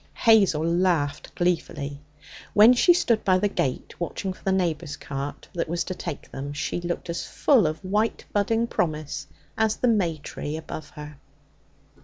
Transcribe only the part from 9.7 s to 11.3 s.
the may tree above her.